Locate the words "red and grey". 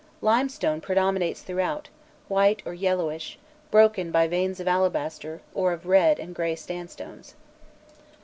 5.85-6.55